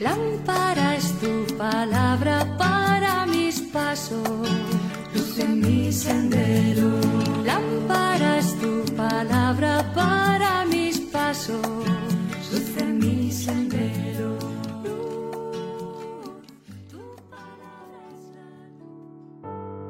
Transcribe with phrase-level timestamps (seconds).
[0.00, 4.48] Lámpara es tu palabra para mis pasos,
[5.14, 6.88] luz en mi sendero.
[7.44, 11.60] Lámpara es tu palabra para mis pasos,
[12.50, 14.38] luz en mi sendero.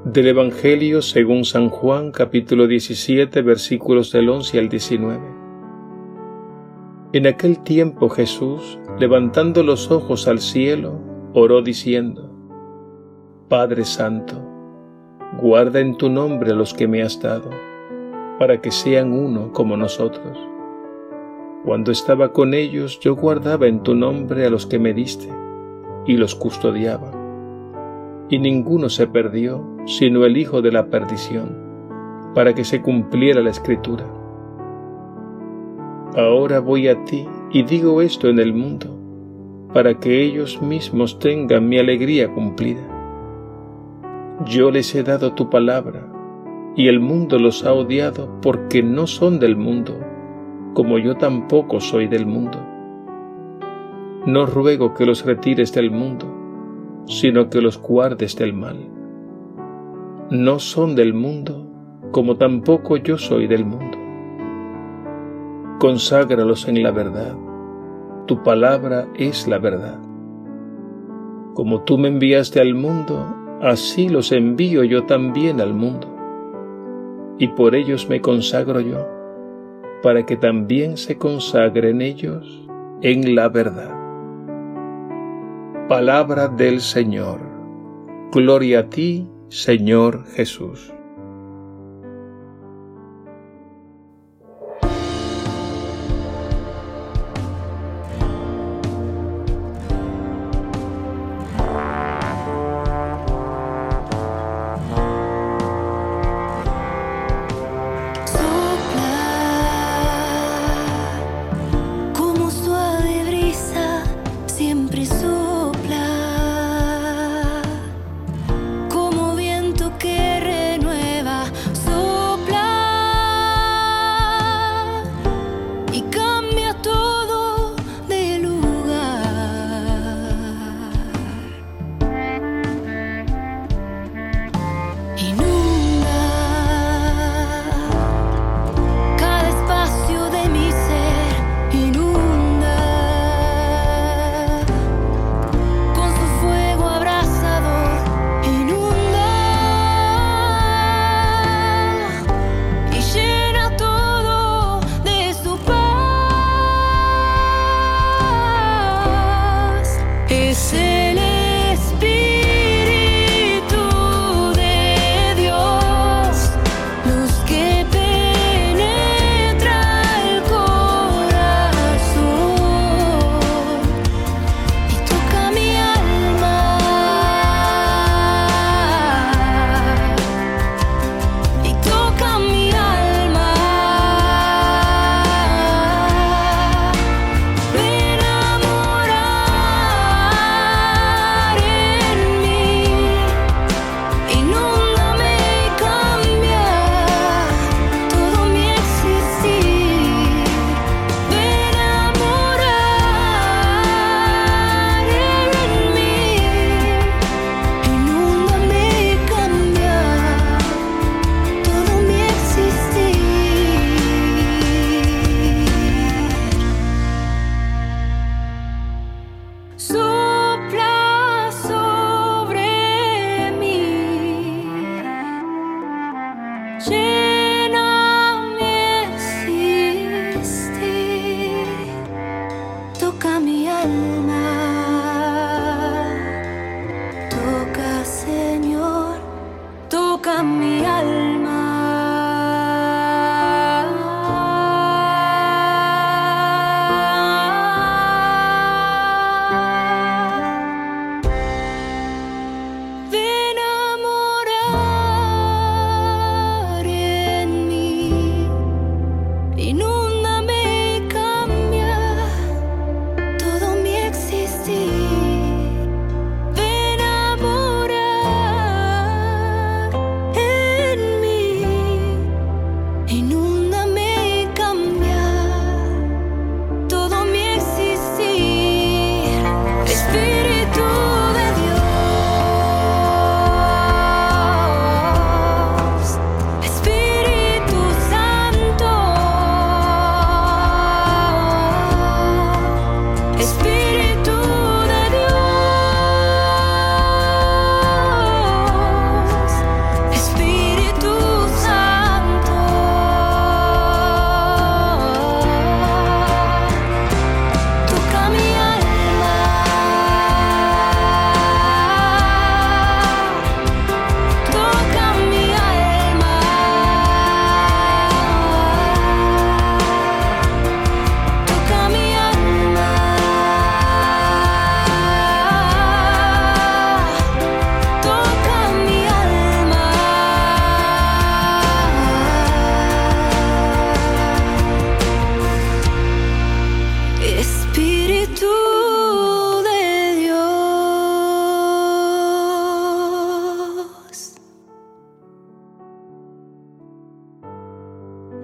[0.06, 5.20] Del Evangelio según San Juan capítulo 17 versículos del 11 al 19.
[7.12, 11.00] En aquel tiempo Jesús, levantando los ojos al cielo,
[11.32, 12.30] oró diciendo,
[13.48, 14.34] Padre Santo,
[15.40, 17.48] guarda en tu nombre a los que me has dado,
[18.38, 20.38] para que sean uno como nosotros.
[21.64, 25.30] Cuando estaba con ellos yo guardaba en tu nombre a los que me diste,
[26.04, 27.10] y los custodiaba
[28.28, 31.56] y ninguno se perdió sino el Hijo de la perdición,
[32.34, 34.04] para que se cumpliera la escritura.
[36.16, 38.96] Ahora voy a ti y digo esto en el mundo,
[39.72, 42.82] para que ellos mismos tengan mi alegría cumplida.
[44.46, 46.06] Yo les he dado tu palabra,
[46.76, 49.98] y el mundo los ha odiado porque no son del mundo,
[50.74, 52.58] como yo tampoco soy del mundo.
[54.26, 56.26] No ruego que los retires del mundo,
[57.06, 58.76] sino que los guardes del mal.
[60.30, 61.66] No son del mundo,
[62.12, 63.99] como tampoco yo soy del mundo.
[65.80, 67.34] Conságralos en la verdad.
[68.26, 69.98] Tu palabra es la verdad.
[71.54, 76.06] Como tú me enviaste al mundo, así los envío yo también al mundo.
[77.38, 79.08] Y por ellos me consagro yo,
[80.02, 82.68] para que también se consagren ellos
[83.00, 83.96] en la verdad.
[85.88, 87.40] Palabra del Señor.
[88.32, 90.92] Gloria a ti, Señor Jesús.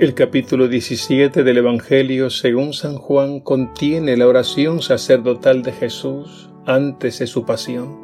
[0.07, 7.19] El capítulo 17 del Evangelio según San Juan contiene la oración sacerdotal de Jesús antes
[7.19, 7.99] de su pasión.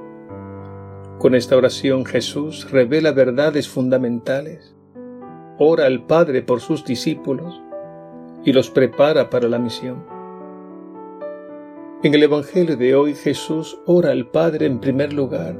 [1.20, 4.75] Con esta oración Jesús revela verdades fundamentales,
[5.60, 7.62] ora al Padre por sus discípulos
[8.44, 10.04] y los prepara para la misión.
[12.02, 15.56] En el Evangelio de hoy Jesús ora al Padre en primer lugar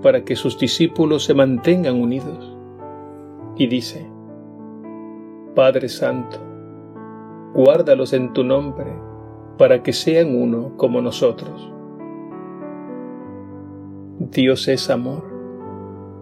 [0.00, 2.56] para que sus discípulos se mantengan unidos
[3.56, 4.06] y dice,
[5.56, 6.36] Padre Santo,
[7.54, 8.92] guárdalos en tu nombre,
[9.56, 11.72] para que sean uno como nosotros.
[14.18, 15.24] Dios es amor,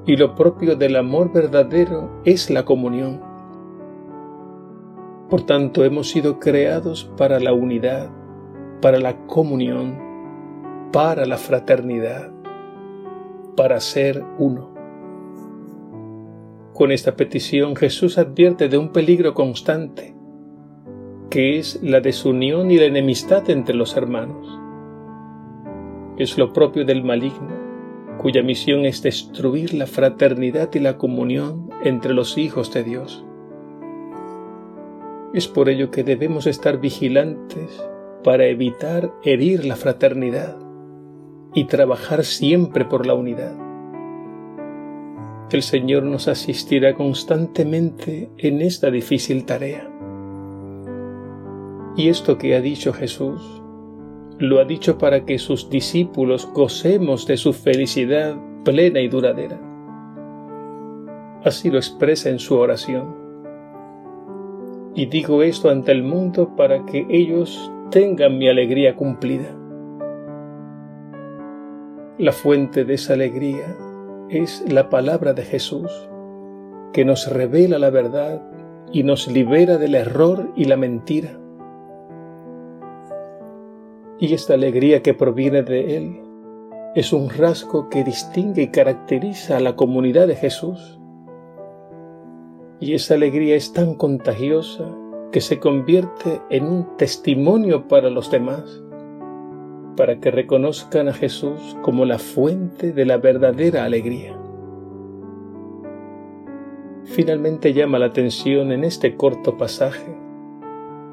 [0.06, 3.20] y lo propio del amor verdadero es la comunión.
[5.28, 8.10] Por tanto, hemos sido creados para la unidad,
[8.80, 9.98] para la comunión,
[10.92, 12.30] para la fraternidad,
[13.56, 14.73] para ser uno.
[16.74, 20.12] Con esta petición Jesús advierte de un peligro constante,
[21.30, 24.58] que es la desunión y la enemistad entre los hermanos.
[26.18, 27.54] Es lo propio del maligno,
[28.18, 33.24] cuya misión es destruir la fraternidad y la comunión entre los hijos de Dios.
[35.32, 37.86] Es por ello que debemos estar vigilantes
[38.24, 40.56] para evitar herir la fraternidad
[41.54, 43.63] y trabajar siempre por la unidad
[45.50, 49.88] el Señor nos asistirá constantemente en esta difícil tarea.
[51.96, 53.62] Y esto que ha dicho Jesús,
[54.38, 59.60] lo ha dicho para que sus discípulos gocemos de su felicidad plena y duradera.
[61.44, 63.14] Así lo expresa en su oración.
[64.94, 69.54] Y digo esto ante el mundo para que ellos tengan mi alegría cumplida.
[72.18, 73.76] La fuente de esa alegría
[74.30, 75.90] es la palabra de Jesús,
[76.92, 78.42] que nos revela la verdad
[78.92, 81.38] y nos libera del error y la mentira.
[84.18, 86.20] Y esta alegría que proviene de Él
[86.94, 91.00] es un rasgo que distingue y caracteriza a la comunidad de Jesús.
[92.78, 94.84] Y esa alegría es tan contagiosa
[95.32, 98.83] que se convierte en un testimonio para los demás
[99.96, 104.36] para que reconozcan a Jesús como la fuente de la verdadera alegría.
[107.04, 110.16] Finalmente llama la atención en este corto pasaje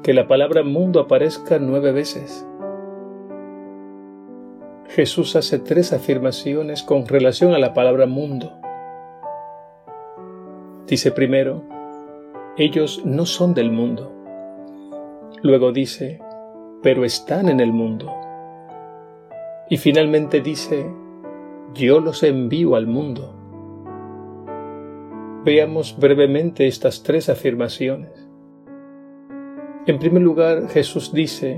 [0.02, 2.46] que la palabra mundo aparezca nueve veces.
[4.88, 8.52] Jesús hace tres afirmaciones con relación a la palabra mundo.
[10.86, 11.62] Dice primero,
[12.56, 14.12] ellos no son del mundo.
[15.40, 16.20] Luego dice,
[16.82, 18.12] pero están en el mundo.
[19.72, 20.84] Y finalmente dice,
[21.72, 23.32] yo los envío al mundo.
[25.46, 28.28] Veamos brevemente estas tres afirmaciones.
[29.86, 31.56] En primer lugar, Jesús dice,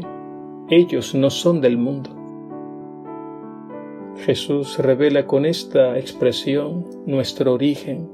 [0.70, 2.10] ellos no son del mundo.
[4.18, 8.08] Jesús revela con esta expresión nuestro origen,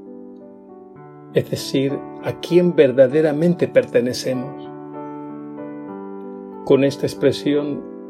[1.35, 1.93] es decir,
[2.23, 4.67] a quién verdaderamente pertenecemos.
[6.65, 8.00] Con esta expresión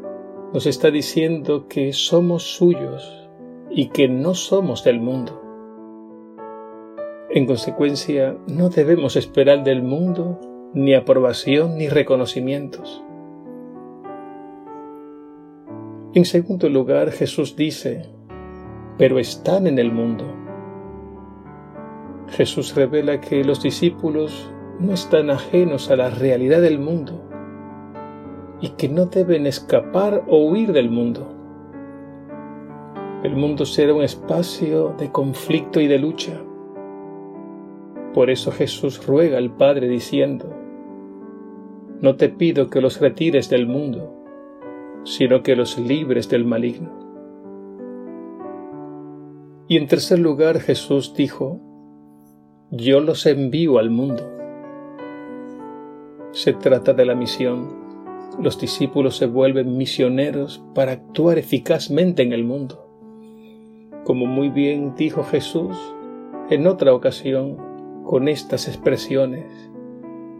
[0.52, 3.28] nos está diciendo que somos suyos
[3.70, 5.40] y que no somos del mundo.
[7.30, 10.38] En consecuencia, no debemos esperar del mundo
[10.74, 13.02] ni aprobación ni reconocimientos.
[16.14, 18.10] En segundo lugar, Jesús dice,
[18.98, 20.26] pero están en el mundo.
[22.28, 27.31] Jesús revela que los discípulos no están ajenos a la realidad del mundo,
[28.62, 31.26] y que no deben escapar o huir del mundo.
[33.24, 36.40] El mundo será un espacio de conflicto y de lucha.
[38.14, 40.48] Por eso Jesús ruega al Padre diciendo,
[42.00, 44.14] No te pido que los retires del mundo,
[45.02, 46.90] sino que los libres del maligno.
[49.66, 51.60] Y en tercer lugar Jesús dijo,
[52.70, 54.22] Yo los envío al mundo.
[56.30, 57.81] Se trata de la misión
[58.42, 62.88] los discípulos se vuelven misioneros para actuar eficazmente en el mundo.
[64.04, 65.76] Como muy bien dijo Jesús
[66.50, 67.56] en otra ocasión
[68.04, 69.46] con estas expresiones,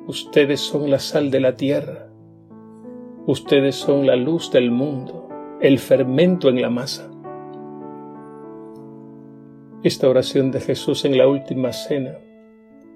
[0.09, 2.09] ustedes son la sal de la tierra,
[3.27, 5.29] ustedes son la luz del mundo,
[5.61, 7.09] el fermento en la masa.
[9.85, 12.19] Esta oración de Jesús en la última cena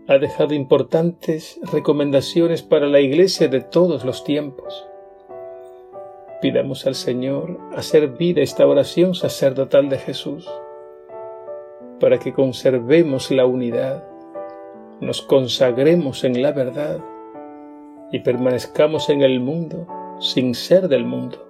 [0.08, 4.84] ha dejado importantes recomendaciones para la Iglesia de todos los tiempos.
[6.40, 10.46] Pidamos al Señor hacer vida esta oración sacerdotal de Jesús,
[11.98, 14.04] para que conservemos la unidad,
[15.00, 17.00] nos consagremos en la verdad
[18.12, 19.86] y permanezcamos en el mundo
[20.20, 21.46] sin ser del mundo.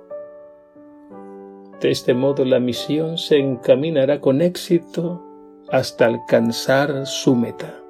[1.80, 5.22] De este modo la misión se encaminará con éxito
[5.68, 7.85] hasta alcanzar su meta.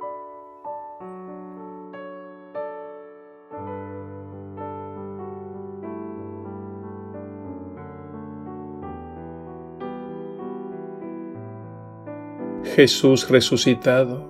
[12.76, 14.28] Jesús resucitado,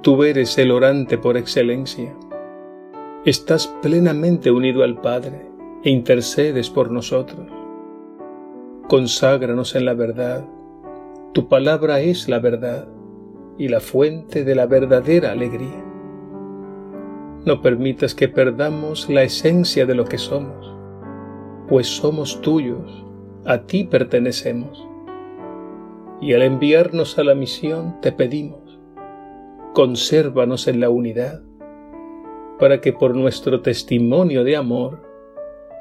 [0.00, 2.16] tú eres el orante por excelencia.
[3.26, 5.46] Estás plenamente unido al Padre
[5.84, 7.46] e intercedes por nosotros.
[8.88, 10.46] Conságranos en la verdad.
[11.34, 12.88] Tu palabra es la verdad
[13.58, 15.84] y la fuente de la verdadera alegría.
[17.44, 20.74] No permitas que perdamos la esencia de lo que somos,
[21.68, 23.04] pues somos tuyos,
[23.44, 24.89] a ti pertenecemos
[26.20, 28.78] y al enviarnos a la misión te pedimos,
[29.74, 31.42] consérvanos en la unidad,
[32.58, 35.02] para que por nuestro testimonio de amor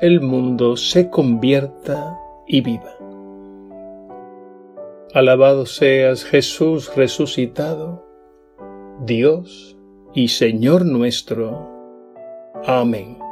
[0.02, 2.18] el mundo se convierta
[2.48, 2.96] y viva.
[5.14, 8.06] Alabado seas Jesús resucitado,
[9.06, 9.78] Dios
[10.14, 11.68] y Señor nuestro.
[12.66, 13.29] Amén.